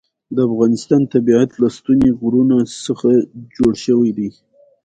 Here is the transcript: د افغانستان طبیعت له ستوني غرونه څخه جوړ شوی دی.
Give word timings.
د 0.35 0.37
افغانستان 0.49 1.01
طبیعت 1.13 1.51
له 1.61 1.67
ستوني 1.77 2.09
غرونه 2.19 2.57
څخه 2.85 3.09
جوړ 3.55 3.73
شوی 3.85 4.11
دی. 4.17 4.29